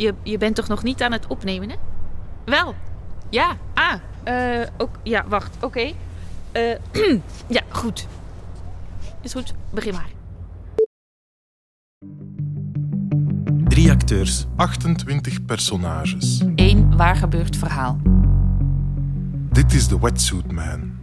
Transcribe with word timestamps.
je, 0.00 0.14
je 0.22 0.38
bent 0.38 0.54
toch 0.54 0.68
nog 0.68 0.82
niet 0.82 1.02
aan 1.02 1.12
het 1.12 1.26
opnemen, 1.26 1.70
hè? 1.70 1.76
Wel. 2.44 2.74
Ja. 3.28 3.56
Ah. 3.74 3.94
eh, 4.22 4.68
ook, 4.76 4.98
ja, 5.02 5.24
wacht. 5.28 5.56
Oké. 5.60 5.92
Eh, 6.52 6.76
ja, 7.56 7.62
goed. 7.68 8.06
Is 9.20 9.32
goed. 9.32 9.54
Begin 9.70 9.92
maar. 9.92 10.10
Drie 13.68 13.90
acteurs. 13.90 14.46
28 14.56 15.44
personages. 15.44 16.42
Eén 16.54 16.96
waar 16.96 17.16
gebeurd 17.16 17.56
verhaal. 17.56 17.98
Dit 19.52 19.72
is 19.72 19.88
de 19.88 19.98
Wetsuit 19.98 20.52
Man. 20.52 20.98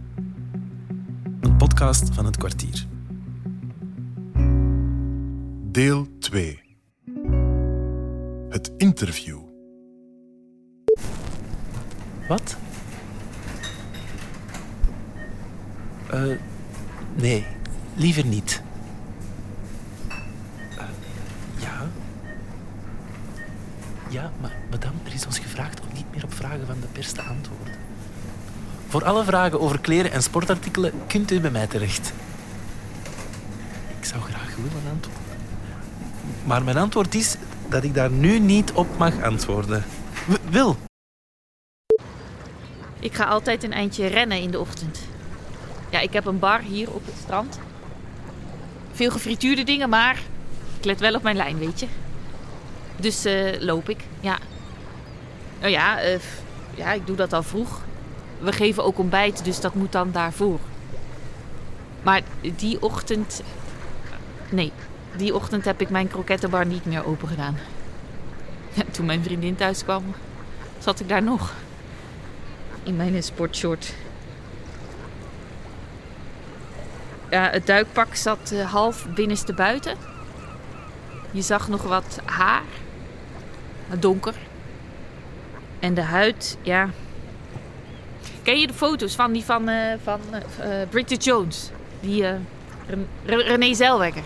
Een 1.40 1.56
podcast 1.56 2.14
van 2.14 2.24
het 2.24 2.36
kwartier. 2.36 2.86
Deel 5.70 6.06
2. 6.18 6.67
Interview. 8.76 9.38
Wat? 12.28 12.56
Eh, 16.10 16.22
nee, 17.14 17.46
liever 17.94 18.26
niet. 18.26 18.62
Eh, 20.08 20.84
ja. 21.58 21.86
Ja, 24.08 24.32
maar 24.40 24.56
madame, 24.70 24.94
er 25.04 25.14
is 25.14 25.26
ons 25.26 25.38
gevraagd 25.38 25.80
om 25.80 25.86
niet 25.94 26.06
meer 26.14 26.24
op 26.24 26.34
vragen 26.34 26.66
van 26.66 26.80
de 26.80 26.86
pers 26.92 27.12
te 27.12 27.22
antwoorden. 27.22 27.74
Voor 28.88 29.04
alle 29.04 29.24
vragen 29.24 29.60
over 29.60 29.80
kleren 29.80 30.12
en 30.12 30.22
sportartikelen 30.22 30.92
kunt 31.06 31.30
u 31.30 31.40
bij 31.40 31.50
mij 31.50 31.66
terecht. 31.66 32.12
Ik 33.98 34.04
zou 34.04 34.22
graag 34.22 34.56
willen 34.56 34.90
antwoorden. 34.92 35.22
Maar 36.44 36.62
mijn 36.62 36.76
antwoord 36.76 37.14
is 37.14 37.36
dat 37.68 37.84
ik 37.84 37.94
daar 37.94 38.10
nu 38.10 38.38
niet 38.38 38.72
op 38.72 38.98
mag 38.98 39.22
antwoorden. 39.22 39.84
Wil. 40.50 40.76
Ik 43.00 43.14
ga 43.14 43.24
altijd 43.24 43.64
een 43.64 43.72
eindje 43.72 44.06
rennen 44.06 44.40
in 44.40 44.50
de 44.50 44.60
ochtend. 44.60 45.00
Ja, 45.90 46.00
ik 46.00 46.12
heb 46.12 46.26
een 46.26 46.38
bar 46.38 46.60
hier 46.60 46.90
op 46.90 47.06
het 47.06 47.14
strand. 47.22 47.58
Veel 48.92 49.10
gefrituurde 49.10 49.64
dingen, 49.64 49.88
maar 49.88 50.20
ik 50.78 50.84
let 50.84 51.00
wel 51.00 51.14
op 51.14 51.22
mijn 51.22 51.36
lijn, 51.36 51.58
weet 51.58 51.80
je. 51.80 51.86
Dus 52.96 53.24
eh, 53.24 53.60
loop 53.60 53.88
ik, 53.88 54.00
ja. 54.20 54.38
Nou 55.60 55.72
ja, 55.72 56.00
eh, 56.00 56.18
ja, 56.74 56.92
ik 56.92 57.06
doe 57.06 57.16
dat 57.16 57.32
al 57.32 57.42
vroeg. 57.42 57.80
We 58.40 58.52
geven 58.52 58.84
ook 58.84 58.98
ontbijt, 58.98 59.44
dus 59.44 59.60
dat 59.60 59.74
moet 59.74 59.92
dan 59.92 60.12
daarvoor. 60.12 60.58
Maar 62.02 62.22
die 62.56 62.82
ochtend... 62.82 63.42
Nee, 64.50 64.72
die 65.18 65.34
ochtend 65.34 65.64
heb 65.64 65.80
ik 65.80 65.90
mijn 65.90 66.08
krokettenbar 66.08 66.66
niet 66.66 66.84
meer 66.84 67.06
open 67.06 67.28
gedaan. 67.28 67.56
Toen 68.90 69.06
mijn 69.06 69.22
vriendin 69.22 69.56
thuis 69.56 69.84
kwam, 69.84 70.04
zat 70.78 71.00
ik 71.00 71.08
daar 71.08 71.22
nog 71.22 71.52
in 72.82 72.96
mijn 72.96 73.22
sportshort. 73.22 73.94
Ja, 77.30 77.50
het 77.50 77.66
duikpak 77.66 78.14
zat 78.14 78.50
eh, 78.50 78.70
half 78.72 79.06
binnenste 79.14 79.52
buiten. 79.52 79.96
Je 81.30 81.42
zag 81.42 81.68
nog 81.68 81.82
wat 81.82 82.18
haar. 82.24 82.62
Donker. 83.98 84.34
En 85.78 85.94
de 85.94 86.02
huid, 86.02 86.58
ja. 86.62 86.90
Ken 88.42 88.58
je 88.60 88.66
de 88.66 88.72
foto's 88.72 89.14
van 89.14 89.32
die 89.32 89.44
van, 89.44 89.68
eh, 89.68 89.94
van 90.02 90.20
Bridget 90.90 91.24
Jones? 91.24 91.70
Die 92.00 92.22
Ren- 92.22 93.08
Re- 93.24 93.42
Renee 93.42 93.74
Zellweger. 93.74 94.22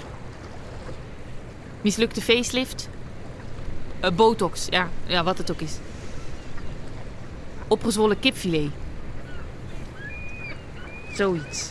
Mislukte 1.82 2.20
facelift. 2.20 2.88
Eh, 4.00 4.10
botox, 4.10 4.66
ja. 4.70 4.88
ja, 5.06 5.24
wat 5.24 5.38
het 5.38 5.50
ook 5.50 5.60
is 5.60 5.72
opgezwollen 7.72 8.18
kipfilet. 8.18 8.70
Zoiets. 11.14 11.70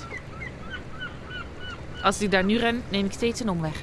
Als 2.04 2.22
ik 2.22 2.32
daar 2.32 2.44
nu 2.44 2.58
ren, 2.58 2.84
neem 2.90 3.06
ik 3.06 3.12
steeds 3.12 3.40
een 3.40 3.50
omweg. 3.50 3.76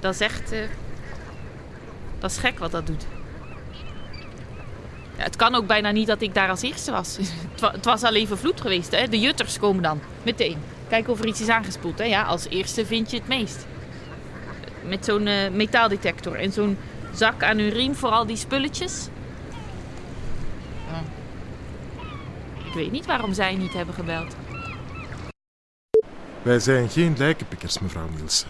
Dat 0.00 0.14
is 0.14 0.20
echt... 0.20 0.52
eh, 0.52 0.60
dat 2.18 2.30
is 2.30 2.36
gek 2.36 2.58
wat 2.58 2.70
dat 2.70 2.86
doet. 2.86 3.06
Ja, 5.16 5.22
het 5.22 5.36
kan 5.36 5.54
ook 5.54 5.66
bijna 5.66 5.90
niet 5.90 6.06
dat 6.06 6.20
ik 6.22 6.34
daar 6.34 6.48
als 6.48 6.62
eerste 6.62 6.90
was. 6.90 7.16
het, 7.52 7.60
wa- 7.60 7.72
het 7.72 7.84
was 7.84 8.02
al 8.02 8.14
even 8.14 8.38
vloed 8.38 8.60
geweest, 8.60 8.90
hè. 8.90 9.08
De 9.08 9.20
jutters 9.20 9.58
komen 9.58 9.82
dan, 9.82 10.00
meteen. 10.22 10.58
Kijken 10.88 11.12
of 11.12 11.20
er 11.20 11.26
iets 11.26 11.40
is 11.40 11.48
aangespoeld, 11.48 11.98
hè. 11.98 12.04
Ja, 12.04 12.22
als 12.22 12.48
eerste 12.48 12.86
vind 12.86 13.10
je 13.10 13.16
het 13.16 13.28
meest. 13.28 13.66
Met 14.84 15.04
zo'n 15.04 15.26
eh, 15.26 15.50
metaaldetector 15.50 16.34
en 16.34 16.52
zo'n 16.52 16.78
zak 17.14 17.42
aan 17.42 17.58
hun 17.58 17.70
riem 17.70 17.94
voor 17.94 18.10
al 18.10 18.26
die 18.26 18.36
spulletjes. 18.36 19.08
Ik 22.72 22.78
weet 22.78 22.90
niet 22.90 23.06
waarom 23.06 23.32
zij 23.32 23.54
niet 23.54 23.72
hebben 23.72 23.94
gebeld. 23.94 24.36
Wij 26.42 26.58
zijn 26.58 26.88
geen 26.88 27.14
lijkenpikkers, 27.18 27.78
mevrouw 27.78 28.08
Nielsen. 28.16 28.48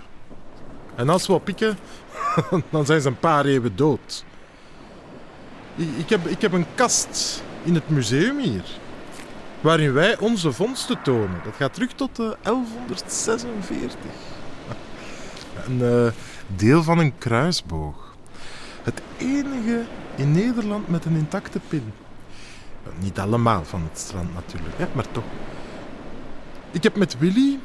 En 0.94 1.08
als 1.08 1.26
we 1.26 1.40
pikken, 1.40 1.78
dan 2.70 2.86
zijn 2.86 3.00
ze 3.00 3.08
een 3.08 3.18
paar 3.18 3.44
eeuwen 3.44 3.76
dood. 3.76 4.24
Ik, 5.76 6.08
heb, 6.08 6.26
ik 6.26 6.40
heb 6.40 6.52
een 6.52 6.66
kast 6.74 7.42
in 7.62 7.74
het 7.74 7.88
museum 7.88 8.38
hier. 8.38 8.64
Waarin 9.60 9.92
wij 9.92 10.18
onze 10.18 10.52
vondsten 10.52 11.02
tonen. 11.02 11.40
Dat 11.44 11.54
gaat 11.56 11.74
terug 11.74 11.92
tot 11.92 12.18
eh, 12.18 12.30
1146. 12.42 13.98
Een 15.66 15.82
eh, 15.82 16.12
deel 16.56 16.82
van 16.82 16.98
een 16.98 17.18
kruisboog. 17.18 18.14
Het 18.82 19.02
enige 19.18 19.84
in 20.16 20.32
Nederland 20.32 20.88
met 20.88 21.04
een 21.04 21.16
intacte 21.16 21.60
pin. 21.68 21.92
Niet 22.98 23.18
allemaal 23.18 23.64
van 23.64 23.82
het 23.90 23.98
strand 23.98 24.34
natuurlijk, 24.34 24.78
hè, 24.78 24.86
maar 24.92 25.10
toch. 25.10 25.24
Ik 26.70 26.82
heb 26.82 26.96
met 26.96 27.18
Willy, 27.18 27.58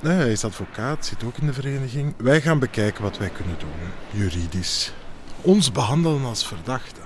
hij 0.00 0.32
is 0.32 0.44
advocaat, 0.44 1.06
zit 1.06 1.24
ook 1.24 1.36
in 1.36 1.46
de 1.46 1.52
vereniging. 1.52 2.14
Wij 2.16 2.40
gaan 2.40 2.58
bekijken 2.58 3.02
wat 3.02 3.18
wij 3.18 3.28
kunnen 3.28 3.56
doen, 3.58 4.20
juridisch. 4.20 4.92
Ons 5.40 5.72
behandelen 5.72 6.24
als 6.24 6.46
verdachte. 6.46 7.00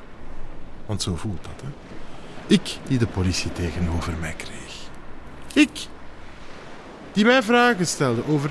Want 0.86 1.02
zo 1.02 1.16
voelt 1.16 1.44
dat, 1.44 1.62
hè. 1.62 1.68
Ik 2.46 2.78
die 2.88 2.98
de 2.98 3.06
politie 3.06 3.52
tegenover 3.52 4.12
mij 4.20 4.34
kreeg. 4.36 4.88
Ik 5.52 5.86
die 7.12 7.24
mij 7.24 7.42
vragen 7.42 7.86
stelde 7.86 8.26
over 8.28 8.50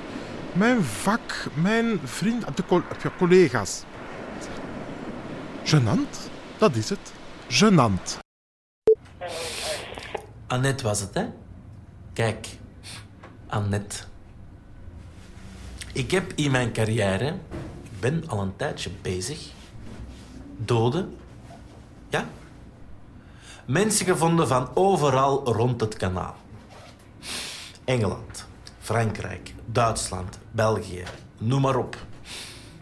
mijn 0.56 0.84
vak, 0.84 1.48
mijn 1.54 2.00
vriend, 2.04 2.58
de 2.58 3.12
collega's. 3.18 3.84
Genant, 5.64 6.30
dat 6.58 6.76
is 6.76 6.90
het. 6.90 7.14
Genant. 7.48 8.18
Annette 10.48 10.84
was 10.84 11.00
het, 11.00 11.14
hè? 11.14 11.26
Kijk, 12.14 12.48
Annette. 13.48 13.98
Ik 15.94 16.12
heb 16.12 16.32
in 16.36 16.52
mijn 16.52 16.72
carrière, 16.72 17.28
ik 17.84 18.00
ben 18.00 18.24
al 18.28 18.42
een 18.42 18.56
tijdje 18.56 18.90
bezig, 19.02 19.52
doden, 20.58 21.18
ja? 22.10 22.28
Mensen 23.66 24.06
gevonden 24.06 24.48
van 24.48 24.70
overal 24.74 25.46
rond 25.54 25.82
het 25.82 25.96
kanaal. 25.96 26.36
Engeland, 27.86 28.48
Frankrijk, 28.85 29.53
Duitsland, 29.66 30.40
België, 30.51 31.03
noem 31.38 31.62
maar 31.62 31.75
op. 31.75 32.06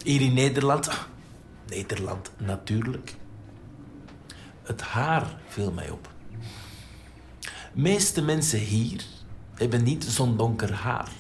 Hier 0.04 0.22
in 0.22 0.34
Nederland, 0.34 0.90
ah, 0.90 0.98
Nederland 1.68 2.32
natuurlijk. 2.38 3.16
Het 4.64 4.82
haar 4.82 5.26
viel 5.48 5.72
mij 5.72 5.90
op 5.90 6.12
meeste 7.74 8.22
mensen 8.22 8.60
hier 8.60 9.04
hebben 9.54 9.84
niet 9.84 10.04
zo'n 10.04 10.38
donker 10.38 10.74
haar. 10.74 11.12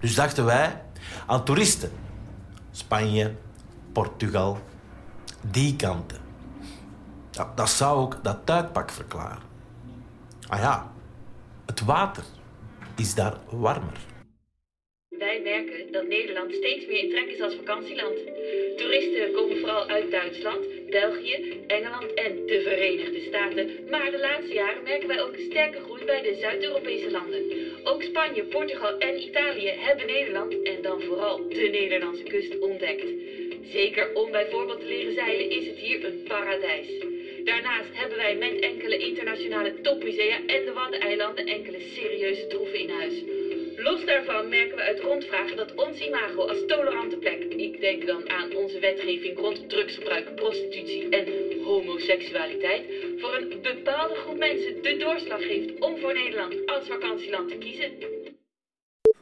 Dus 0.00 0.14
dachten 0.14 0.44
wij 0.44 0.82
aan 1.26 1.44
toeristen. 1.44 1.90
Spanje, 2.70 3.34
Portugal, 3.92 4.58
die 5.50 5.76
kanten. 5.76 6.18
Dat 7.54 7.70
zou 7.70 7.98
ook 7.98 8.18
dat 8.22 8.46
duikpak 8.46 8.90
verklaren. 8.90 9.42
Ah 10.48 10.60
ja, 10.60 10.90
het 11.66 11.80
water 11.80 12.24
is 12.96 13.14
daar 13.14 13.40
warmer. 13.50 13.98
Wij 15.08 15.40
merken 15.40 15.92
dat 15.92 16.06
Nederland 16.06 16.54
steeds 16.54 16.86
meer 16.86 16.98
in 16.98 17.10
trek 17.10 17.26
is 17.26 17.40
als 17.40 17.54
vakantieland. 17.54 18.18
Toeristen 18.76 19.32
komen 19.32 19.58
vooral 19.58 19.86
uit 19.88 20.10
Duitsland, 20.10 20.66
België, 20.90 21.64
Engeland 21.66 22.14
en 22.14 22.46
de 22.46 22.60
Verenigde 22.60 23.20
Staten. 23.20 23.70
Maar 23.90 24.10
de 24.10 24.18
laatste 24.18 24.54
jaren 24.54 24.82
merken 24.82 25.08
wij 25.08 25.22
ook 25.22 25.32
een 25.32 25.50
sterke 25.50 25.80
groei 25.80 26.04
bij 26.04 26.22
de 26.22 26.38
Zuid-Europese 26.40 27.10
landen. 27.10 27.42
Ook 27.84 28.02
Spanje, 28.02 28.44
Portugal 28.44 28.98
en 28.98 29.22
Italië 29.22 29.68
hebben 29.68 30.06
Nederland 30.06 30.62
en 30.62 30.82
dan 30.82 31.00
vooral 31.00 31.48
de 31.48 31.68
Nederlandse 31.72 32.22
kust 32.22 32.58
ontdekt. 32.58 33.06
Zeker 33.72 34.14
om 34.14 34.30
bijvoorbeeld 34.30 34.80
te 34.80 34.86
leren 34.86 35.14
zeilen 35.14 35.50
is 35.50 35.66
het 35.66 35.78
hier 35.78 36.04
een 36.04 36.22
paradijs. 36.28 36.88
Daarnaast 37.46 37.92
hebben 37.92 38.16
wij 38.16 38.36
met 38.36 38.58
enkele 38.58 38.98
internationale 38.98 39.80
topmusea 39.80 40.36
en 40.46 40.64
de 40.64 40.72
Waddeneilanden 40.74 41.46
enkele 41.46 41.80
serieuze 41.80 42.46
troeven 42.46 42.78
in 42.78 42.90
huis. 42.90 43.14
Los 43.76 44.04
daarvan 44.04 44.48
merken 44.48 44.76
we 44.76 44.82
uit 44.82 45.00
rondvragen 45.00 45.56
dat 45.56 45.74
ons 45.74 45.98
imago 45.98 46.40
als 46.46 46.66
tolerante 46.66 47.16
plek, 47.16 47.42
ik 47.42 47.80
denk 47.80 48.06
dan 48.06 48.30
aan 48.30 48.54
onze 48.54 48.78
wetgeving 48.78 49.38
rond 49.38 49.68
drugsgebruik, 49.68 50.34
prostitutie 50.34 51.08
en 51.08 51.26
homoseksualiteit, 51.64 52.84
voor 53.20 53.34
een 53.34 53.62
bepaalde 53.62 54.14
groep 54.14 54.38
mensen 54.38 54.82
de 54.82 54.96
doorslag 54.96 55.42
geeft 55.46 55.80
om 55.80 55.98
voor 55.98 56.12
Nederland 56.12 56.66
als 56.66 56.86
vakantieland 56.86 57.48
te 57.48 57.56
kiezen. 57.56 57.90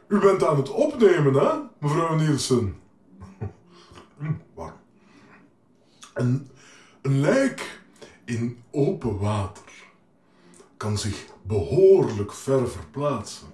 U 0.09 0.19
bent 0.19 0.43
aan 0.44 0.56
het 0.56 0.71
opnemen, 0.71 1.35
hè, 1.35 1.50
mevrouw 1.81 2.15
Nielsen? 2.15 2.76
Hm, 4.19 4.32
Warm. 4.55 4.81
Een, 6.15 6.50
een 7.03 7.21
lijk 7.21 7.82
in 8.25 8.62
open 8.71 9.19
water 9.19 9.73
kan 10.76 10.99
zich 10.99 11.26
behoorlijk 11.43 12.32
ver 12.32 12.71
verplaatsen. 12.71 13.49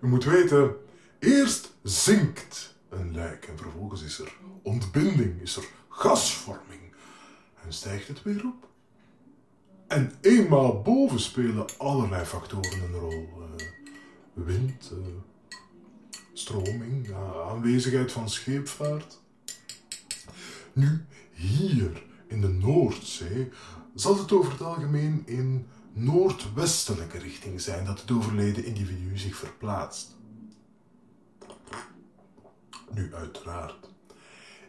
U 0.00 0.06
moet 0.06 0.24
weten, 0.24 0.76
eerst 1.18 1.72
zinkt 1.82 2.76
een 2.88 3.14
lijk 3.14 3.46
en 3.46 3.58
vervolgens 3.58 4.02
is 4.02 4.18
er 4.18 4.36
ontbinding, 4.62 5.40
is 5.40 5.56
er 5.56 5.64
gasvorming 5.88 6.80
en 7.64 7.72
stijgt 7.72 8.08
het 8.08 8.22
weer 8.22 8.44
op. 8.44 8.68
En 9.86 10.12
eenmaal 10.20 10.82
boven 10.82 11.20
spelen 11.20 11.66
allerlei 11.78 12.24
factoren 12.24 12.82
een 12.82 13.00
rol. 13.00 13.28
eh, 13.58 13.66
wind, 14.34 14.92
eh, 14.92 15.56
stroming, 16.32 17.14
aanwezigheid 17.48 18.12
van 18.12 18.30
scheepvaart. 18.30 19.20
Nu, 20.72 21.04
hier 21.32 22.02
in 22.32 22.40
de 22.40 22.48
Noordzee 22.48 23.50
zal 23.94 24.18
het 24.18 24.32
over 24.32 24.52
het 24.52 24.62
algemeen 24.62 25.22
in 25.26 25.66
noordwestelijke 25.92 27.18
richting 27.18 27.60
zijn 27.60 27.84
dat 27.84 28.00
het 28.00 28.10
overleden 28.10 28.64
individu 28.64 29.18
zich 29.18 29.36
verplaatst. 29.36 30.16
Nu, 32.94 33.14
uiteraard, 33.14 33.88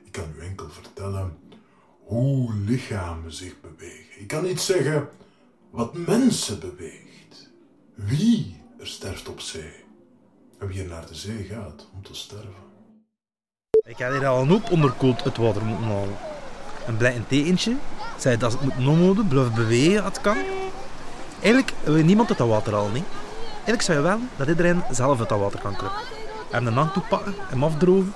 ik 0.04 0.12
kan 0.12 0.34
u 0.38 0.40
enkel 0.40 0.70
vertellen 0.70 1.38
hoe 2.04 2.54
lichamen 2.54 3.34
zich 3.34 3.62
bewegen. 3.62 4.22
Ik 4.22 4.28
kan 4.28 4.44
niet 4.44 4.62
zeggen 4.62 5.10
wat 5.70 5.94
mensen 5.94 6.60
beweegt. 6.60 7.50
Wie 7.94 8.62
er 8.80 8.88
sterft 8.88 9.30
op 9.30 9.40
zee. 9.40 9.74
En 10.60 10.68
wie 10.68 10.82
er 10.82 10.90
naar 10.90 11.08
de 11.08 11.16
zee 11.16 11.44
gaat 11.44 11.90
om 11.94 12.04
te 12.04 12.16
sterven. 12.16 12.72
Ik 13.86 13.98
had 13.98 14.12
hier 14.12 14.28
al 14.28 14.42
een 14.42 14.50
hoop 14.50 14.72
onderkoeld 14.72 15.24
het 15.24 15.38
water 15.38 15.66
moeten 15.66 15.86
halen. 15.86 16.33
Een 16.86 16.98
blij 16.98 17.24
tekentje 17.28 17.76
zei 18.18 18.38
dat 18.38 18.52
het 18.52 18.62
moet 18.62 18.88
omhouden, 18.88 19.28
blijven 19.28 19.54
bewegen 19.54 20.04
als 20.04 20.14
het 20.14 20.22
kan. 20.22 20.38
Eigenlijk 21.42 21.74
wil 21.84 22.04
niemand 22.04 22.30
uit 22.30 22.38
dat 22.38 22.48
water 22.48 22.74
halen. 22.74 22.94
Niet? 22.94 23.06
Eigenlijk 23.54 23.82
zou 23.82 23.98
je 23.98 24.04
wel 24.04 24.20
dat 24.36 24.48
iedereen 24.48 24.84
zelf 24.92 25.20
uit 25.20 25.30
dat 25.30 25.40
water 25.40 25.60
kan 25.60 25.76
kruipen. 25.76 26.02
Hem 26.50 26.68
een 26.68 26.74
hand 26.74 26.94
toepakken, 26.94 27.36
hem 27.38 27.64
afdrogen. 27.64 28.14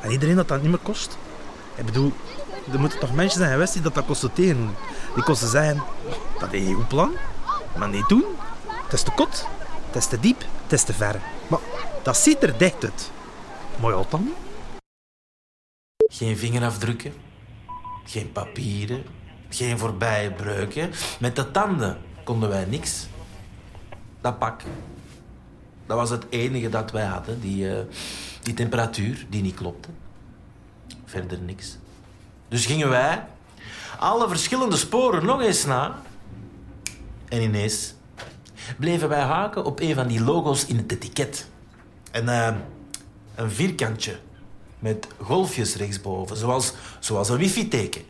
En 0.00 0.10
iedereen 0.10 0.36
dat 0.36 0.48
dat 0.48 0.60
niet 0.60 0.70
meer 0.70 0.78
kost. 0.78 1.18
Ik 1.74 1.84
bedoel, 1.84 2.12
er 2.72 2.80
moeten 2.80 2.98
toch 2.98 3.14
mensen 3.14 3.38
zijn 3.38 3.52
geweest 3.52 3.72
die 3.72 3.82
dat, 3.82 3.94
dat 3.94 4.34
tegen. 4.34 4.76
Die 5.14 5.22
kosten 5.22 5.48
zeggen, 5.48 5.82
dat 6.38 6.52
is 6.52 6.66
een 6.66 6.74
goed 6.74 6.88
plan, 6.88 7.12
maar 7.76 7.88
niet 7.88 8.08
doen. 8.08 8.24
Het 8.84 8.92
is 8.92 9.02
te 9.02 9.10
kot, 9.10 9.46
het 9.86 9.96
is 9.96 10.06
te 10.06 10.20
diep, 10.20 10.44
het 10.62 10.72
is 10.72 10.82
te 10.82 10.92
ver. 10.92 11.20
Maar 11.48 11.58
dat 12.02 12.16
ziet 12.16 12.42
er 12.42 12.58
dicht 12.58 12.84
uit. 12.84 13.10
Mooi 13.80 13.94
al 13.94 14.06
dan. 14.08 14.32
Geen 16.12 16.36
vingerafdrukken, 16.36 17.12
geen 18.04 18.32
papieren, 18.32 19.04
geen 19.48 19.78
voorbije 19.78 20.30
breuken. 20.30 20.90
Met 21.20 21.36
de 21.36 21.50
tanden 21.50 21.98
konden 22.24 22.48
wij 22.48 22.64
niks. 22.64 23.06
Dat 24.20 24.38
pak, 24.38 24.62
dat 25.86 25.96
was 25.96 26.10
het 26.10 26.26
enige 26.28 26.68
dat 26.68 26.90
wij 26.90 27.04
hadden. 27.04 27.40
Die, 27.40 27.76
eh, 27.76 27.84
die 28.42 28.54
temperatuur 28.54 29.26
die 29.28 29.42
niet 29.42 29.54
klopte. 29.54 29.88
Verder 31.04 31.38
niks. 31.38 31.78
Dus 32.48 32.66
gingen 32.66 32.88
wij 32.88 33.24
alle 33.98 34.28
verschillende 34.28 34.76
sporen 34.76 35.26
nog 35.26 35.42
eens 35.42 35.64
na. 35.64 36.02
En 37.28 37.42
ineens 37.42 37.94
bleven 38.78 39.08
wij 39.08 39.20
haken 39.20 39.64
op 39.64 39.80
een 39.80 39.94
van 39.94 40.06
die 40.06 40.20
logo's 40.20 40.66
in 40.66 40.76
het 40.76 40.92
etiket. 40.92 41.48
En 42.10 42.28
eh, 42.28 42.54
een 43.34 43.50
vierkantje 43.50 44.18
met 44.80 45.06
golfjes 45.22 45.76
rechtsboven, 45.76 46.36
zoals, 46.36 46.72
zoals 46.98 47.28
een 47.28 47.36
wifi-teken. 47.36 48.02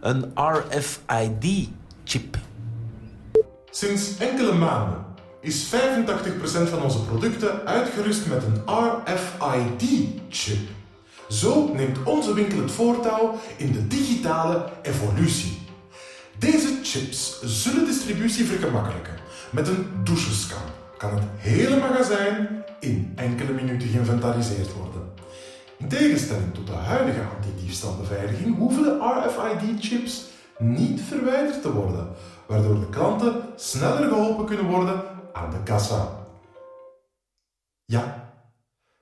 Een 0.00 0.32
RFID-chip. 0.34 2.36
Sinds 3.70 4.18
enkele 4.18 4.52
maanden 4.52 5.04
is 5.40 5.64
85% 5.64 5.68
van 6.68 6.82
onze 6.82 7.04
producten 7.04 7.66
uitgerust 7.66 8.26
met 8.26 8.42
een 8.42 8.62
RFID-chip. 9.04 10.68
Zo 11.28 11.74
neemt 11.74 11.98
onze 12.04 12.34
winkel 12.34 12.58
het 12.58 12.72
voortouw 12.72 13.40
in 13.56 13.72
de 13.72 13.86
digitale 13.86 14.68
evolutie. 14.82 15.58
Deze 16.38 16.78
chips 16.82 17.40
zullen 17.42 17.84
distributie 17.84 18.44
vergemakkelijken. 18.44 19.14
Met 19.50 19.68
een 19.68 19.86
douchescan 20.04 20.62
kan 20.98 21.14
het 21.14 21.24
hele 21.36 21.76
magazijn 21.76 22.64
in 22.80 23.12
enkele 23.16 23.52
minuten 23.52 23.88
geïnventariseerd 23.88 24.72
worden. 24.72 25.12
In 25.84 25.90
tegenstelling 25.90 26.54
tot 26.54 26.66
de 26.66 26.72
huidige 26.72 27.20
antidiefstalbeveiliging 27.36 28.56
hoeven 28.56 28.82
de 28.82 28.98
RFID-chips 29.26 30.24
niet 30.58 31.00
verwijderd 31.00 31.62
te 31.62 31.72
worden, 31.72 32.08
waardoor 32.46 32.80
de 32.80 32.88
klanten 32.88 33.42
sneller 33.56 34.08
geholpen 34.08 34.44
kunnen 34.44 34.66
worden 34.66 35.02
aan 35.32 35.50
de 35.50 35.62
kassa. 35.64 36.08
Ja, 37.84 38.32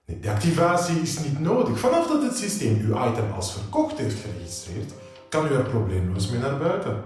de 0.05 0.31
activatie 0.31 1.01
is 1.01 1.19
niet 1.19 1.41
nodig. 1.41 1.79
Vanaf 1.79 2.07
dat 2.07 2.23
het 2.23 2.37
systeem 2.37 2.81
uw 2.81 3.09
item 3.09 3.33
als 3.35 3.53
verkocht 3.53 3.99
heeft 3.99 4.21
geregistreerd, 4.21 4.93
kan 5.29 5.47
u 5.47 5.55
er 5.55 5.65
probleemloos 5.65 6.31
mee 6.31 6.41
naar 6.41 6.59
buiten. 6.59 7.05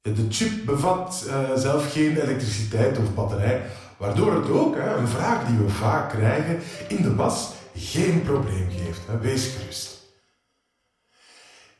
De 0.00 0.26
chip 0.28 0.66
bevat 0.66 1.24
eh, 1.28 1.38
zelf 1.54 1.92
geen 1.92 2.16
elektriciteit 2.16 2.98
of 2.98 3.14
batterij, 3.14 3.62
waardoor 3.96 4.34
het 4.34 4.50
ook, 4.50 4.76
een 4.76 5.08
vraag 5.08 5.46
die 5.46 5.56
we 5.56 5.68
vaak 5.68 6.10
krijgen, 6.10 6.58
in 6.88 7.02
de 7.02 7.14
was 7.14 7.60
geen 7.74 8.22
probleem 8.22 8.70
geeft. 8.70 9.06
Hè. 9.06 9.18
Wees 9.18 9.46
gerust. 9.56 10.00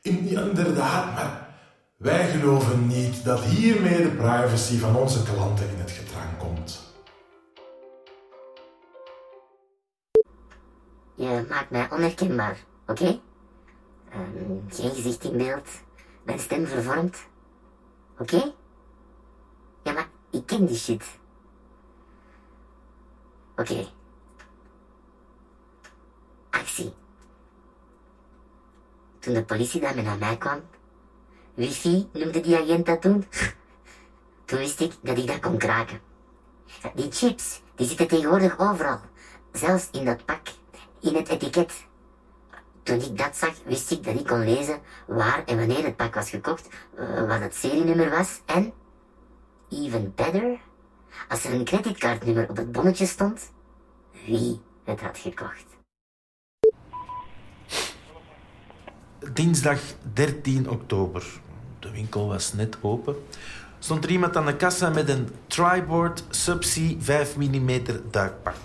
In- 0.01 0.27
inderdaad, 0.27 1.13
maar 1.13 1.55
wij 1.97 2.29
geloven 2.29 2.87
niet 2.87 3.23
dat 3.23 3.43
hiermee 3.43 4.01
de 4.03 4.09
privacy 4.15 4.77
van 4.77 4.95
onze 4.95 5.23
klanten 5.23 5.69
in 5.69 5.79
het 5.79 5.91
gedrang 5.91 6.37
komt. 6.37 6.81
Je 11.15 11.45
maakt 11.49 11.69
mij 11.69 11.91
onherkenbaar, 11.91 12.57
oké? 12.87 13.19
Ehm, 14.09 14.59
geen 14.69 14.91
gezicht 14.91 15.23
in 15.23 15.37
beeld, 15.37 15.67
mijn 16.23 16.39
stem 16.39 16.67
vervormd. 16.67 17.17
Oké? 18.17 18.53
Ja, 19.83 19.91
maar 19.91 20.07
ik 20.31 20.45
ken 20.45 20.65
die 20.65 20.77
shit. 20.77 21.05
Oké. 23.55 23.85
Actie. 26.53 26.93
Toen 29.19 29.33
de 29.33 29.43
politie 29.43 29.81
daarmee 29.81 30.03
naar 30.03 30.17
mij 30.17 30.37
kwam, 30.37 30.61
wifi 31.53 32.09
noemde 32.13 32.39
die 32.39 32.57
agent 32.57 32.85
dat 32.85 33.01
toen, 33.01 33.25
toen 34.45 34.59
wist 34.59 34.79
ik 34.79 34.93
dat 35.01 35.17
ik 35.17 35.27
dat 35.27 35.39
kon 35.39 35.57
kraken. 35.57 35.99
Die 36.95 37.11
chips, 37.11 37.61
die 37.75 37.87
zitten 37.87 38.07
tegenwoordig 38.07 38.59
overal. 38.59 38.99
Zelfs 39.51 39.89
in 39.91 40.05
dat 40.05 40.25
pak, 40.25 40.41
in 40.99 41.15
het 41.15 41.29
etiket. 41.29 41.73
Toen 42.83 43.01
ik 43.01 43.17
dat 43.17 43.37
zag, 43.37 43.53
wist 43.65 43.91
ik 43.91 44.03
dat 44.03 44.19
ik 44.19 44.27
kon 44.27 44.43
lezen 44.43 44.81
waar 45.07 45.43
en 45.45 45.57
wanneer 45.57 45.83
het 45.83 45.95
pak 45.95 46.15
was 46.15 46.29
gekocht, 46.29 46.67
eh, 46.95 47.27
wat 47.27 47.39
het 47.39 47.55
serienummer 47.55 48.09
was 48.09 48.41
en, 48.45 48.73
even 49.69 50.13
better, 50.15 50.59
als 51.29 51.43
er 51.43 51.53
een 51.53 51.65
creditcardnummer 51.65 52.49
op 52.49 52.57
het 52.57 52.71
bonnetje 52.71 53.05
stond, 53.05 53.51
wie 54.25 54.61
het 54.83 55.01
had 55.01 55.17
gekocht. 55.17 55.73
Dinsdag 59.33 59.79
13 60.13 60.69
oktober. 60.69 61.23
De 61.79 61.91
winkel 61.91 62.27
was 62.27 62.53
net 62.53 62.77
open. 62.81 63.15
Stond 63.79 64.03
er 64.03 64.11
iemand 64.11 64.37
aan 64.37 64.45
de 64.45 64.55
kassa 64.55 64.89
met 64.89 65.09
een 65.09 65.27
Triboard 65.47 66.23
Subsea 66.29 66.95
5 66.99 67.37
mm 67.37 67.81
duikpak. 68.11 68.57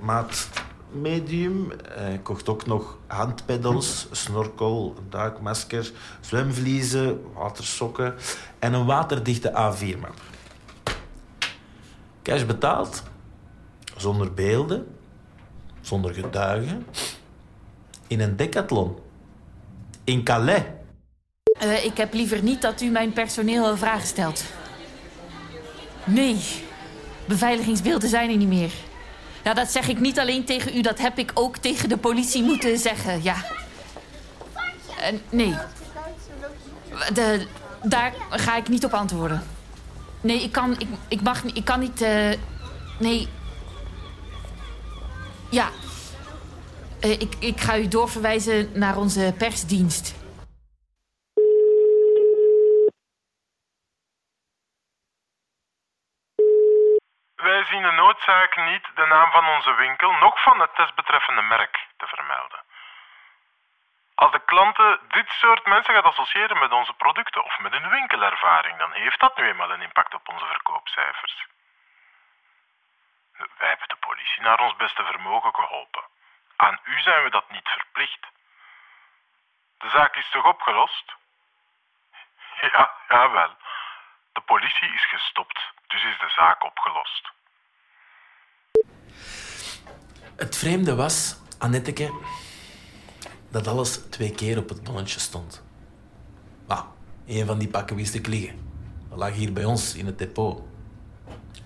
Maat 0.00 0.48
medium. 0.90 1.72
Hij 1.88 2.20
kocht 2.22 2.48
ook 2.48 2.66
nog 2.66 2.98
handpedals, 3.06 4.06
snorkel, 4.10 4.94
duikmasker, 5.08 5.92
zwemvliezen, 6.20 7.20
watersokken 7.34 8.14
en 8.58 8.72
een 8.72 8.86
waterdichte 8.86 9.50
A4-map. 9.50 10.20
Cash 12.22 12.44
betaald, 12.44 13.02
zonder 13.96 14.34
beelden, 14.34 14.86
zonder 15.80 16.14
getuigen, 16.14 16.86
in 18.06 18.20
een 18.20 18.36
decathlon. 18.36 19.04
In 20.06 20.22
Calais. 20.22 20.62
Eh, 21.58 21.84
ik 21.84 21.96
heb 21.96 22.14
liever 22.14 22.42
niet 22.42 22.62
dat 22.62 22.80
u 22.80 22.86
mijn 22.86 23.12
personeel 23.12 23.76
vragen 23.76 24.06
stelt. 24.06 24.44
Nee. 26.04 26.40
beveiligingsbeelden 27.24 28.08
zijn 28.08 28.30
er 28.30 28.36
niet 28.36 28.48
meer. 28.48 28.70
Ja, 29.44 29.54
dat 29.54 29.70
zeg 29.70 29.88
ik 29.88 30.00
niet 30.00 30.18
alleen 30.18 30.44
tegen 30.44 30.76
u, 30.76 30.80
dat 30.80 30.98
heb 30.98 31.18
ik 31.18 31.30
ook 31.34 31.56
tegen 31.56 31.88
de 31.88 31.96
politie 31.96 32.42
moeten 32.42 32.78
zeggen, 32.78 33.22
ja. 33.22 33.36
Eh, 35.00 35.14
nee. 35.30 35.54
De, 37.12 37.46
daar 37.82 38.14
ga 38.30 38.56
ik 38.56 38.68
niet 38.68 38.84
op 38.84 38.94
antwoorden. 38.94 39.42
Nee, 40.20 40.42
ik 40.42 40.52
kan, 40.52 40.72
ik, 40.78 40.88
ik 41.08 41.22
mag 41.22 41.44
ik 41.44 41.64
kan 41.64 41.80
niet, 41.80 42.02
eh, 42.02 42.30
nee. 42.98 43.28
Ja. 45.50 45.68
Eh, 47.06 47.20
ik, 47.26 47.34
ik 47.40 47.58
ga 47.60 47.76
u 47.76 47.88
doorverwijzen 47.88 48.78
naar 48.78 48.96
onze 48.96 49.34
persdienst. 49.38 50.06
Wij 57.34 57.64
zien 57.64 57.82
de 57.82 57.90
noodzaak 58.02 58.56
niet 58.70 58.86
de 58.94 59.06
naam 59.06 59.30
van 59.30 59.46
onze 59.56 59.74
winkel, 59.74 60.12
noch 60.12 60.42
van 60.42 60.60
het 60.60 60.74
testbetreffende 60.74 61.42
merk 61.42 61.86
te 61.96 62.06
vermelden. 62.06 62.60
Als 64.14 64.32
de 64.32 64.44
klanten 64.44 65.00
dit 65.08 65.28
soort 65.28 65.66
mensen 65.66 65.94
gaat 65.94 66.04
associëren 66.04 66.58
met 66.58 66.72
onze 66.72 66.92
producten 66.92 67.44
of 67.44 67.58
met 67.58 67.72
hun 67.72 67.88
winkelervaring, 67.88 68.78
dan 68.78 68.92
heeft 68.92 69.20
dat 69.20 69.36
nu 69.36 69.48
eenmaal 69.48 69.70
een 69.70 69.82
impact 69.82 70.14
op 70.14 70.28
onze 70.28 70.46
verkoopcijfers. 70.46 71.46
Wij 73.58 73.68
hebben 73.68 73.88
de 73.88 74.06
politie 74.06 74.42
naar 74.42 74.60
ons 74.60 74.76
beste 74.76 75.04
vermogen 75.04 75.54
geholpen. 75.54 76.05
Aan 76.56 76.78
u 76.84 77.00
zijn 77.00 77.24
we 77.24 77.30
dat 77.30 77.50
niet 77.50 77.68
verplicht. 77.68 78.26
De 79.78 79.88
zaak 79.88 80.16
is 80.16 80.30
toch 80.30 80.46
opgelost? 80.46 81.14
Ja, 82.72 82.90
jawel. 83.08 83.50
De 84.32 84.40
politie 84.40 84.92
is 84.94 85.08
gestopt, 85.08 85.60
dus 85.86 86.04
is 86.04 86.18
de 86.18 86.28
zaak 86.28 86.64
opgelost. 86.64 87.30
Het 90.36 90.56
vreemde 90.56 90.94
was, 90.94 91.36
Annetteke, 91.58 92.20
dat 93.50 93.66
alles 93.66 94.10
twee 94.10 94.34
keer 94.34 94.58
op 94.58 94.68
het 94.68 94.84
bonnetje 94.84 95.20
stond. 95.20 95.64
Ah, 96.68 96.86
een 97.26 97.46
van 97.46 97.58
die 97.58 97.68
pakken 97.68 97.96
wist 97.96 98.14
ik 98.14 98.26
liggen. 98.26 98.84
Dat 99.08 99.18
lag 99.18 99.32
hier 99.32 99.52
bij 99.52 99.64
ons 99.64 99.94
in 99.94 100.06
het 100.06 100.18
depot. 100.18 100.62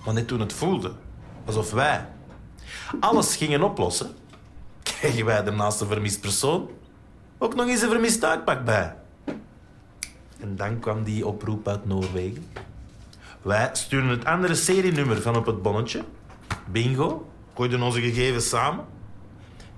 Maar 0.04 0.14
net 0.14 0.28
toen 0.28 0.40
het 0.40 0.54
voelde, 0.54 0.96
alsof 1.46 1.70
wij 1.70 2.08
alles 3.00 3.36
gingen 3.36 3.62
oplossen, 3.62 4.19
kregen 5.00 5.24
wij 5.24 5.44
ernaast 5.44 5.80
een 5.80 5.86
vermist 5.86 6.20
persoon 6.20 6.70
ook 7.38 7.54
nog 7.54 7.66
eens 7.66 7.82
een 7.82 7.88
vermist 7.88 8.24
uitpak 8.24 8.64
bij. 8.64 8.94
En 10.40 10.56
dan 10.56 10.78
kwam 10.78 11.04
die 11.04 11.26
oproep 11.26 11.68
uit 11.68 11.86
Noorwegen. 11.86 12.46
Wij 13.42 13.70
sturen 13.72 14.08
het 14.08 14.24
andere 14.24 14.54
serienummer 14.54 15.22
van 15.22 15.36
op 15.36 15.46
het 15.46 15.62
bonnetje. 15.62 16.04
Bingo. 16.66 17.28
Gooiden 17.54 17.82
onze 17.82 18.00
gegevens 18.00 18.48
samen. 18.48 18.84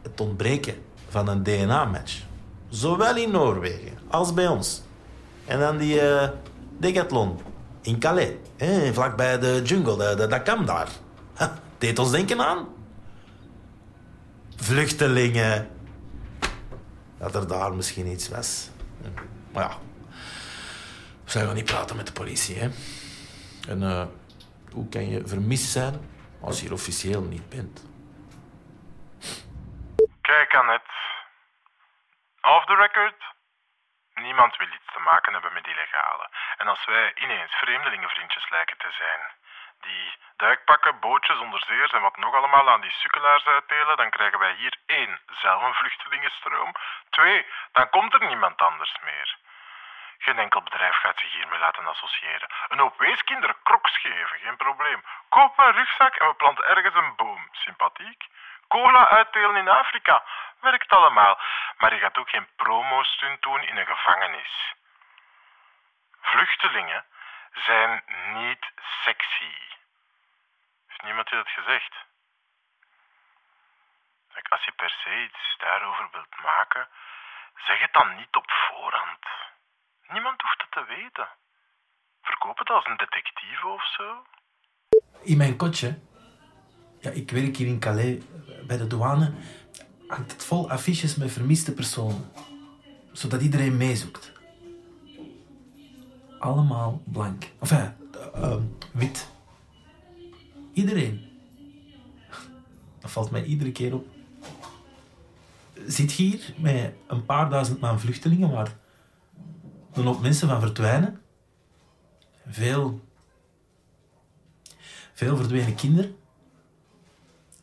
Het 0.03 0.21
ontbreken 0.21 0.75
van 1.09 1.29
een 1.29 1.43
DNA-match. 1.43 2.23
Zowel 2.69 3.17
in 3.17 3.31
Noorwegen 3.31 3.99
als 4.09 4.35
bij 4.35 4.49
ons. 4.49 4.83
En 5.45 5.59
dan 5.59 5.77
die 5.77 6.01
eh, 6.01 6.29
decathlon 6.79 7.39
in 7.81 7.99
Calais. 7.99 8.33
Hè, 8.57 8.95
vlakbij 8.95 9.39
de 9.39 9.63
jungle, 9.65 10.15
dat 10.15 10.43
kam 10.43 10.67
daar. 10.67 10.89
Ha, 11.35 11.59
deed 11.79 11.99
ons 11.99 12.11
denken 12.11 12.41
aan. 12.41 12.67
Vluchtelingen. 14.63 15.71
Dat 17.19 17.35
er 17.35 17.49
daar 17.49 17.73
misschien 17.75 18.07
iets 18.07 18.29
was. 18.29 18.71
Maar 19.53 19.63
ja, 19.63 19.77
we 21.25 21.31
zijn 21.31 21.47
gaan 21.47 21.55
niet 21.55 21.73
praten 21.75 21.97
met 21.97 22.07
de 22.07 22.13
politie. 22.13 22.59
Hè? 22.59 22.69
En 23.69 23.83
eh, 23.83 24.07
hoe 24.73 24.89
kan 24.89 25.09
je 25.09 25.27
vermist 25.27 25.71
zijn 25.73 25.95
als 26.41 26.61
je 26.61 26.67
er 26.67 26.73
officieel 26.73 27.23
niet 27.23 27.49
bent? 27.49 27.77
Kijk, 30.21 30.55
Annette. 30.55 30.93
Off 32.41 32.65
the 32.67 32.75
record. 32.75 33.21
Niemand 34.15 34.57
wil 34.57 34.67
iets 34.67 34.93
te 34.93 35.03
maken 35.11 35.33
hebben 35.33 35.53
met 35.53 35.67
illegale. 35.67 36.27
En 36.57 36.67
als 36.69 36.85
wij 36.85 37.13
ineens 37.15 37.53
vreemdelingenvriendjes 37.53 38.51
lijken 38.51 38.79
te 38.79 38.93
zijn, 39.03 39.21
die 39.83 40.19
duikpakken, 40.37 41.01
bootjes, 41.01 41.39
onderzeers 41.39 41.93
en 41.93 42.01
wat 42.01 42.17
nog 42.17 42.35
allemaal 42.35 42.71
aan 42.71 42.81
die 42.81 42.91
sukkelaars 42.91 43.47
uitdelen, 43.47 43.97
dan 43.97 44.11
krijgen 44.11 44.39
wij 44.39 44.53
hier 44.53 44.77
één, 44.87 45.21
zelf 45.27 45.63
een 45.63 45.75
vluchtelingenstroom. 45.75 46.73
Twee, 47.11 47.47
dan 47.73 47.91
komt 47.91 48.15
er 48.15 48.27
niemand 48.27 48.63
anders 48.63 48.97
meer. 49.05 49.37
Geen 50.19 50.39
enkel 50.39 50.63
bedrijf 50.63 50.97
gaat 50.97 51.19
zich 51.19 51.33
hiermee 51.33 51.59
laten 51.59 51.87
associëren. 51.87 52.49
Een 52.69 52.79
hoop 52.79 52.99
weeskinderen 52.99 53.57
geven, 53.83 54.39
geen 54.39 54.57
probleem. 54.57 55.05
Koop 55.29 55.59
een 55.59 55.73
rugzak 55.73 56.15
en 56.15 56.29
we 56.29 56.35
planten 56.35 56.65
ergens 56.65 56.95
een 56.95 57.17
boom. 57.17 57.49
Sympathiek. 57.53 58.27
Cola 58.69 59.09
uitdelen 59.09 59.57
in 59.57 59.69
Afrika. 59.69 60.25
Werkt 60.61 60.91
allemaal. 60.91 61.39
Maar 61.77 61.95
je 61.95 62.01
gaat 62.01 62.19
ook 62.19 62.31
geen 62.31 62.49
promo-stunt 62.57 63.43
doen 63.43 63.63
in 63.63 63.77
een 63.77 63.87
gevangenis. 63.87 64.75
Vluchtelingen 66.21 67.05
zijn 67.53 68.03
niet 68.35 68.65
sexy. 69.05 69.55
Heeft 70.87 71.03
niemand 71.03 71.29
je 71.29 71.37
dat 71.37 71.49
gezegd? 71.49 71.95
Als 74.49 74.65
je 74.65 74.73
per 74.73 74.91
se 74.91 75.25
iets 75.25 75.57
daarover 75.59 76.09
wilt 76.13 76.43
maken, 76.43 76.89
zeg 77.67 77.81
het 77.81 77.93
dan 77.93 78.17
niet 78.17 78.35
op 78.37 78.51
voorhand. 78.51 79.25
Niemand 80.09 80.43
hoeft 80.43 80.63
het 80.63 80.71
te 80.71 80.85
weten. 80.95 81.29
Verkoop 82.23 82.59
het 82.59 82.71
als 82.71 82.87
een 82.87 82.97
detectieve 82.97 83.67
of 83.67 83.85
zo. 83.97 84.27
In 85.23 85.37
mijn 85.37 85.57
kotje, 85.57 86.01
ja, 87.01 87.11
ik 87.11 87.31
werk 87.31 87.57
hier 87.57 87.67
in 87.67 87.81
Calais 87.81 88.25
bij 88.67 88.77
de 88.77 88.87
douane, 88.87 89.35
hangt 90.09 90.33
het 90.33 90.47
vol 90.47 90.71
affiches 90.71 91.17
met 91.17 91.33
vermiste 91.33 91.75
personen. 91.75 92.33
Zodat 93.13 93.43
iedereen 93.43 93.77
meezoekt. 93.77 94.42
Allemaal 96.43 97.03
blank. 97.05 97.51
Enfin, 97.61 97.95
uh, 98.37 98.57
wit. 98.93 99.29
Iedereen. 100.73 101.29
Dat 102.99 103.11
valt 103.11 103.31
mij 103.31 103.45
iedere 103.45 103.73
keer 103.73 103.95
op. 103.95 104.07
Zit 105.87 106.11
hier 106.11 106.55
met 106.59 106.95
een 107.07 107.25
paar 107.25 107.51
duizend 107.51 107.81
man 107.81 108.01
vluchtelingen 108.01 108.51
waar 108.51 108.77
een 109.93 110.05
hoop 110.05 110.21
mensen 110.21 110.49
van 110.49 110.61
verdwijnen. 110.61 111.21
Veel, 112.47 113.01
veel 115.13 115.37
verdwenen 115.37 115.75
kinderen. 115.75 116.17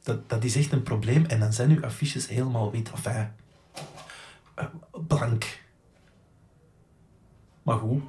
Dat, 0.03 0.29
dat 0.29 0.43
is 0.43 0.55
echt 0.55 0.71
een 0.71 0.83
probleem. 0.83 1.25
En 1.25 1.39
dan 1.39 1.53
zijn 1.53 1.71
uw 1.71 1.83
affiches 1.83 2.27
helemaal 2.27 2.71
wit. 2.71 2.91
Enfin, 2.91 3.31
uh, 4.55 4.65
blank. 5.07 5.61
Maar 7.63 7.77
goed. 7.77 8.03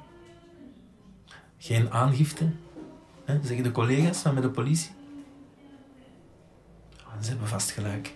Geen 1.71 1.91
aangifte. 1.91 2.51
Hè, 3.25 3.39
zeggen 3.43 3.63
de 3.63 3.71
collega's 3.71 4.17
van 4.17 4.33
met 4.33 4.43
de 4.43 4.49
politie. 4.49 4.91
Ze 7.21 7.29
hebben 7.29 7.47
vast 7.47 7.71
gelijk. 7.71 8.13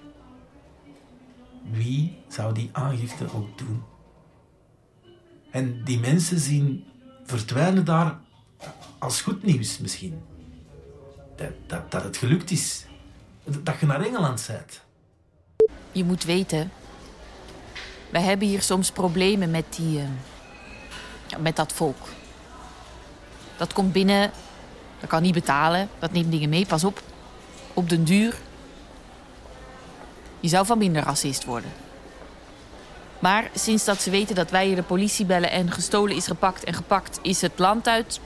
Wie 1.71 2.17
zou 2.27 2.53
die 2.53 2.69
aangifte 2.71 3.25
ook 3.33 3.57
doen? 3.57 3.83
En 5.51 5.83
die 5.83 5.99
mensen 5.99 6.39
zien 6.39 6.85
verdwijnen 7.23 7.85
daar 7.85 8.19
als 8.97 9.21
goed 9.21 9.43
nieuws 9.43 9.79
misschien. 9.79 10.21
Dat, 11.67 11.91
dat, 11.91 12.03
het 12.03 12.17
gelukt 12.17 12.51
is. 12.51 12.85
Dat 13.63 13.79
je 13.79 13.85
naar 13.85 14.01
Engeland 14.01 14.45
bent. 14.47 14.81
Je 15.91 16.03
moet 16.03 16.23
weten, 16.23 16.71
wij 18.09 18.21
hebben 18.21 18.47
hier 18.47 18.61
soms 18.61 18.91
problemen 18.91 19.51
met, 19.51 19.65
die, 19.75 19.99
uh, 19.99 20.07
met 21.39 21.55
dat 21.55 21.73
volk. 21.73 22.07
Dat 23.57 23.73
komt 23.73 23.91
binnen, 23.91 24.31
dat 24.99 25.09
kan 25.09 25.21
niet 25.21 25.33
betalen, 25.33 25.89
dat 25.99 26.11
neemt 26.11 26.31
dingen 26.31 26.49
mee, 26.49 26.65
pas 26.65 26.83
op. 26.83 27.01
Op 27.73 27.89
den 27.89 28.03
duur. 28.03 28.35
Je 30.39 30.47
zou 30.47 30.65
van 30.65 30.77
minder 30.77 31.03
racist 31.03 31.43
worden. 31.43 31.71
Maar 33.19 33.49
sinds 33.53 33.85
dat 33.85 34.01
ze 34.01 34.09
weten 34.09 34.35
dat 34.35 34.51
wij 34.51 34.65
hier 34.65 34.75
de 34.75 34.83
politie 34.83 35.25
bellen 35.25 35.51
en 35.51 35.71
gestolen 35.71 36.15
is 36.15 36.27
gepakt 36.27 36.63
en 36.63 36.73
gepakt 36.73 37.19
is 37.21 37.41
het 37.41 37.59
land 37.59 37.87
uit. 37.87 38.19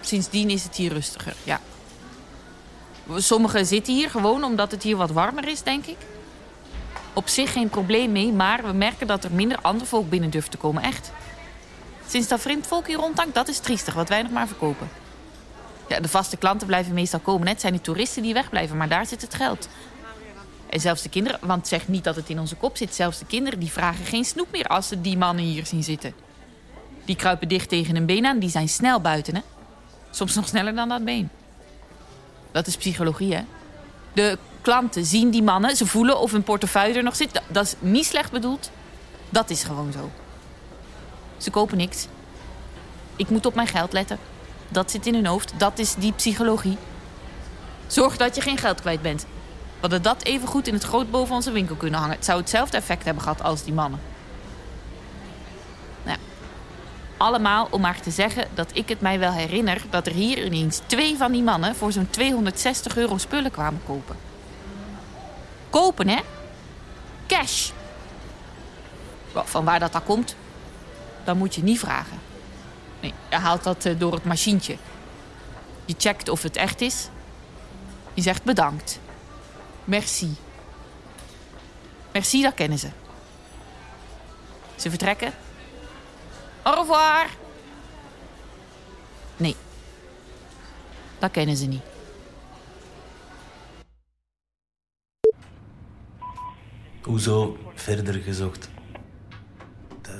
Sindsdien 0.00 0.50
is 0.50 0.64
het 0.64 0.76
hier 0.76 0.92
rustiger, 0.92 1.34
ja. 1.44 1.60
Sommigen 3.14 3.66
zitten 3.66 3.94
hier 3.94 4.10
gewoon 4.10 4.44
omdat 4.44 4.70
het 4.70 4.82
hier 4.82 4.96
wat 4.96 5.10
warmer 5.10 5.48
is, 5.48 5.62
denk 5.62 5.86
ik. 5.86 5.96
Op 7.12 7.28
zich 7.28 7.52
geen 7.52 7.68
probleem 7.68 8.12
mee, 8.12 8.32
maar 8.32 8.64
we 8.64 8.72
merken 8.72 9.06
dat 9.06 9.24
er 9.24 9.32
minder 9.32 9.58
ander 9.60 9.86
volk 9.86 10.10
binnen 10.10 10.30
durft 10.30 10.50
te 10.50 10.56
komen, 10.56 10.82
echt. 10.82 11.12
Sinds 12.08 12.28
dat 12.28 12.40
vreemd 12.40 12.66
volk 12.66 12.86
hier 12.86 12.96
rondhangt, 12.96 13.34
dat 13.34 13.48
is 13.48 13.58
triestig, 13.58 13.94
wat 13.94 14.08
wij 14.08 14.22
nog 14.22 14.30
maar 14.30 14.46
verkopen. 14.46 14.88
Ja, 15.88 16.00
de 16.00 16.08
vaste 16.08 16.36
klanten 16.36 16.66
blijven 16.66 16.94
meestal 16.94 17.20
komen. 17.20 17.48
Het 17.48 17.60
zijn 17.60 17.72
de 17.72 17.80
toeristen 17.80 18.22
die 18.22 18.34
wegblijven, 18.34 18.76
maar 18.76 18.88
daar 18.88 19.06
zit 19.06 19.22
het 19.22 19.34
geld. 19.34 19.68
En 20.70 20.80
zelfs 20.80 21.02
de 21.02 21.08
kinderen, 21.08 21.38
want 21.42 21.68
zeg 21.68 21.88
niet 21.88 22.04
dat 22.04 22.16
het 22.16 22.28
in 22.28 22.38
onze 22.38 22.54
kop 22.54 22.76
zit... 22.76 22.94
zelfs 22.94 23.18
de 23.18 23.26
kinderen 23.26 23.58
die 23.58 23.72
vragen 23.72 24.04
geen 24.04 24.24
snoep 24.24 24.48
meer 24.52 24.66
als 24.66 24.88
ze 24.88 25.00
die 25.00 25.16
mannen 25.16 25.44
hier 25.44 25.66
zien 25.66 25.82
zitten. 25.82 26.14
Die 27.04 27.16
kruipen 27.16 27.48
dicht 27.48 27.68
tegen 27.68 27.96
een 27.96 28.06
been 28.06 28.26
aan, 28.26 28.38
die 28.38 28.50
zijn 28.50 28.68
snel 28.68 29.00
buiten, 29.00 29.34
hè. 29.34 29.40
Soms 30.10 30.34
nog 30.34 30.48
sneller 30.48 30.74
dan 30.74 30.88
dat 30.88 31.04
been. 31.04 31.30
Dat 32.52 32.66
is 32.66 32.76
psychologie, 32.76 33.34
hè? 33.34 33.44
De 34.12 34.38
klanten 34.60 35.04
zien 35.04 35.30
die 35.30 35.42
mannen, 35.42 35.76
ze 35.76 35.86
voelen 35.86 36.18
of 36.18 36.32
hun 36.32 36.42
portefeuille 36.42 36.94
er 36.94 37.02
nog 37.02 37.16
zit. 37.16 37.42
Dat 37.48 37.64
is 37.64 37.74
niet 37.78 38.06
slecht 38.06 38.30
bedoeld. 38.30 38.70
Dat 39.28 39.50
is 39.50 39.64
gewoon 39.64 39.92
zo. 39.92 40.10
Ze 41.36 41.50
kopen 41.50 41.76
niks. 41.76 42.06
Ik 43.16 43.28
moet 43.28 43.46
op 43.46 43.54
mijn 43.54 43.66
geld 43.66 43.92
letten. 43.92 44.18
Dat 44.68 44.90
zit 44.90 45.06
in 45.06 45.14
hun 45.14 45.26
hoofd. 45.26 45.52
Dat 45.56 45.78
is 45.78 45.94
die 45.94 46.12
psychologie. 46.12 46.76
Zorg 47.86 48.16
dat 48.16 48.34
je 48.34 48.40
geen 48.40 48.58
geld 48.58 48.80
kwijt 48.80 49.02
bent. 49.02 49.22
We 49.22 49.80
hadden 49.80 50.02
dat 50.02 50.22
even 50.22 50.48
goed 50.48 50.66
in 50.66 50.74
het 50.74 50.84
groot 50.84 51.10
boven 51.10 51.34
onze 51.34 51.50
winkel 51.50 51.76
kunnen 51.76 52.00
hangen. 52.00 52.16
Het 52.16 52.24
zou 52.24 52.40
hetzelfde 52.40 52.76
effect 52.76 53.04
hebben 53.04 53.22
gehad 53.22 53.42
als 53.42 53.64
die 53.64 53.74
mannen. 53.74 54.00
Nou, 56.02 56.18
allemaal 57.16 57.68
om 57.70 57.80
maar 57.80 58.00
te 58.00 58.10
zeggen 58.10 58.48
dat 58.54 58.70
ik 58.72 58.88
het 58.88 59.00
mij 59.00 59.18
wel 59.18 59.32
herinner... 59.32 59.82
dat 59.90 60.06
er 60.06 60.12
hier 60.12 60.44
ineens 60.44 60.80
twee 60.86 61.16
van 61.16 61.32
die 61.32 61.42
mannen 61.42 61.76
voor 61.76 61.92
zo'n 61.92 62.10
260 62.10 62.96
euro 62.96 63.18
spullen 63.18 63.50
kwamen 63.50 63.80
kopen. 63.86 64.16
Kopen, 65.70 66.08
hè? 66.08 66.18
Cash. 67.26 67.70
Van 69.32 69.64
waar 69.64 69.80
dat 69.80 69.92
dan 69.92 70.04
komt, 70.04 70.36
dan 71.26 71.36
moet 71.36 71.54
je 71.54 71.62
niet 71.62 71.78
vragen. 71.78 72.18
Nee, 73.00 73.14
je 73.30 73.36
haalt 73.36 73.62
dat 73.62 73.84
eh, 73.84 73.98
door 73.98 74.12
het 74.12 74.24
machientje. 74.24 74.76
Je 75.84 75.94
checkt 75.98 76.28
of 76.28 76.42
het 76.42 76.56
echt 76.56 76.80
is. 76.80 77.08
Je 78.14 78.22
zegt 78.22 78.42
bedankt. 78.42 78.98
Merci. 79.84 80.36
Merci, 82.12 82.42
dat 82.42 82.54
kennen 82.54 82.78
ze. 82.78 82.88
Ze 84.76 84.90
vertrekken. 84.90 85.32
Au 86.62 86.80
revoir. 86.80 87.30
Nee. 89.36 89.56
Dat 91.18 91.30
kennen 91.30 91.56
ze 91.56 91.66
niet. 91.66 91.82
Hoezo 97.02 97.58
verder 97.74 98.14
gezocht? 98.14 98.68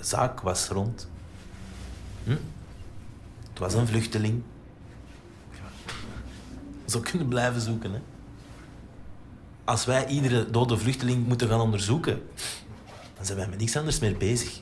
Zaak 0.07 0.41
was 0.41 0.69
rond. 0.69 1.09
Hm? 2.25 2.37
Het 3.49 3.59
was 3.59 3.75
een 3.75 3.87
vluchteling. 3.87 4.43
Zo 6.85 7.01
kunnen 7.01 7.29
blijven 7.29 7.61
zoeken. 7.61 7.93
Hè? 7.93 8.01
Als 9.65 9.85
wij 9.85 10.07
iedere 10.07 10.51
dode 10.51 10.79
vluchteling 10.79 11.27
moeten 11.27 11.49
gaan 11.49 11.61
onderzoeken, 11.61 12.23
dan 13.17 13.25
zijn 13.25 13.39
wij 13.39 13.49
met 13.49 13.59
niks 13.59 13.77
anders 13.77 13.99
meer 13.99 14.17
bezig. 14.17 14.61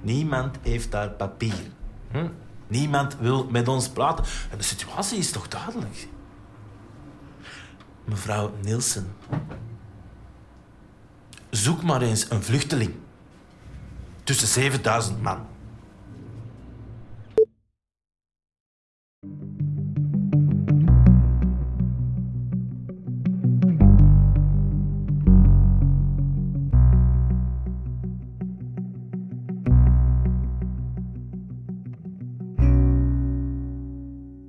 Niemand 0.00 0.56
heeft 0.62 0.90
daar 0.90 1.10
papier. 1.10 1.70
Hm? 2.10 2.28
Niemand 2.66 3.16
wil 3.16 3.46
met 3.50 3.68
ons 3.68 3.88
praten. 3.88 4.24
En 4.50 4.58
de 4.58 4.64
situatie 4.64 5.18
is 5.18 5.30
toch 5.30 5.48
duidelijk? 5.48 6.08
Mevrouw 8.04 8.54
Nielsen, 8.62 9.16
Zoek 11.50 11.82
maar 11.82 12.02
eens 12.02 12.30
een 12.30 12.42
vluchteling. 12.42 12.94
Tussen 14.24 14.48
7000 14.48 15.22
man. 15.22 15.46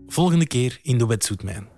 Volgende 0.07 0.47
keer 0.47 0.79
in 0.81 0.97
de 0.97 1.05
wetsuitmijn. 1.05 1.74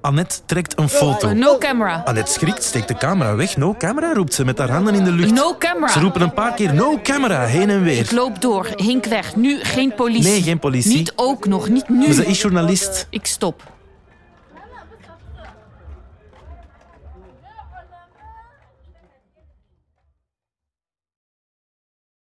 Annette 0.00 0.36
trekt 0.46 0.78
een 0.78 0.88
foto. 0.88 1.32
No 1.32 1.58
camera. 1.58 2.02
Annette 2.04 2.32
schrikt, 2.32 2.64
steekt 2.64 2.88
de 2.88 2.94
camera 2.96 3.34
weg. 3.34 3.56
No 3.56 3.74
camera, 3.78 4.12
roept 4.12 4.34
ze 4.34 4.44
met 4.44 4.58
haar 4.58 4.70
handen 4.70 4.94
in 4.94 5.04
de 5.04 5.12
lucht. 5.12 5.32
No 5.32 5.56
camera. 5.58 5.92
Ze 5.92 6.00
roepen 6.00 6.20
een 6.20 6.32
paar 6.32 6.54
keer 6.54 6.74
no 6.74 6.98
camera, 7.02 7.44
heen 7.44 7.70
en 7.70 7.78
Ik 7.78 7.84
weer. 7.84 8.08
loop 8.14 8.40
door. 8.40 8.68
Hink 8.76 9.04
weg. 9.04 9.36
Nu 9.36 9.58
geen 9.62 9.94
politie. 9.94 10.30
Nee, 10.30 10.42
geen 10.42 10.58
politie. 10.58 10.96
Niet 10.96 11.12
ook 11.16 11.46
nog. 11.46 11.68
Niet 11.68 11.88
nu. 11.88 12.04
Maar 12.04 12.12
ze 12.12 12.26
is 12.26 12.40
journalist. 12.40 13.06
Ik 13.10 13.26
stop. 13.26 13.62